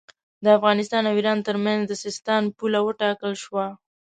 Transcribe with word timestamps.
د 0.43 0.45
افغانستان 0.57 1.03
او 1.09 1.13
ایران 1.19 1.39
ترمنځ 1.47 1.81
د 1.87 1.93
سیستان 2.03 2.43
پوله 2.57 2.79
وټاکل 2.83 3.33
شوه. 3.43 3.65